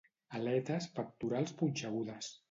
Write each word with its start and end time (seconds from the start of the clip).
Aletes 0.37 0.87
pectorals 0.95 1.53
punxegudes. 1.59 2.31